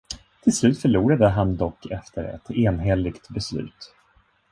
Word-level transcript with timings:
Till 0.43 0.53
slut 0.55 0.81
förlorade 0.81 1.29
han 1.29 1.57
dock 1.57 1.85
efter 1.85 2.23
ett 2.23 2.51
enhälligt 2.51 3.29
beslut. 3.29 3.93